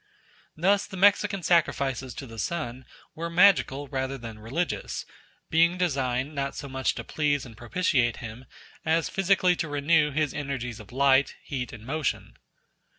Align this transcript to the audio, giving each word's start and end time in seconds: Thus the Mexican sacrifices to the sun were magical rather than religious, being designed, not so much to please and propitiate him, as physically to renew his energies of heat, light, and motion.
Thus 0.57 0.87
the 0.87 0.97
Mexican 0.97 1.43
sacrifices 1.43 2.15
to 2.15 2.25
the 2.25 2.39
sun 2.39 2.85
were 3.13 3.29
magical 3.29 3.87
rather 3.87 4.17
than 4.17 4.39
religious, 4.39 5.05
being 5.51 5.77
designed, 5.77 6.33
not 6.33 6.55
so 6.55 6.67
much 6.67 6.95
to 6.95 7.03
please 7.03 7.45
and 7.45 7.55
propitiate 7.55 8.17
him, 8.17 8.45
as 8.83 9.09
physically 9.09 9.55
to 9.57 9.69
renew 9.69 10.09
his 10.09 10.33
energies 10.33 10.79
of 10.79 10.89
heat, 10.89 10.95
light, 10.97 11.33
and 11.71 11.85
motion. 11.85 12.33